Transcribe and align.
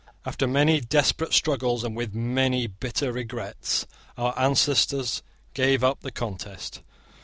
After 0.25 0.47
many 0.47 0.81
desperate 0.81 1.31
struggles, 1.31 1.83
and 1.83 1.95
with 1.95 2.15
many 2.15 2.65
bitter 2.65 3.11
regrets, 3.11 3.85
our 4.17 4.33
ancestors 4.35 5.21
gave 5.53 5.83
up 5.83 5.99
the 6.01 6.09
contest. 6.09 6.81